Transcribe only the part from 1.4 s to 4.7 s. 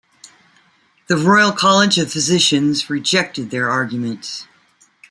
College of Physicians rejected their argument.